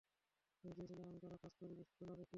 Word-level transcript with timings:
তুমি 0.63 0.73
চেয়েছিলে 0.73 1.01
আমি 1.03 1.17
আরও 1.23 1.37
কাজ 1.37 1.53
করি, 1.59 1.73
সোনাপকি। 1.91 2.25